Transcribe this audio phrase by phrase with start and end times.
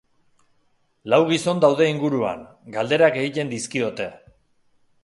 [1.13, 2.43] Lau gizon daude inguruan,
[2.79, 4.11] galderak egiten dizkiote.